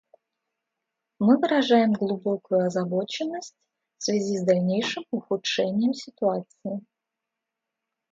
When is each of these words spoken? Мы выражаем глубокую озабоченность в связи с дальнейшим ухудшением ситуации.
Мы 1.19 1.37
выражаем 1.37 1.93
глубокую 1.93 2.65
озабоченность 2.65 3.53
в 3.99 4.03
связи 4.03 4.35
с 4.39 4.43
дальнейшим 4.43 5.03
ухудшением 5.11 5.93
ситуации. 5.93 6.81